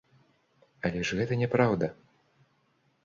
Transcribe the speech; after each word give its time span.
Але 0.89 1.03
ж 1.09 1.19
гэта 1.19 1.37
няпраўда! 1.43 1.91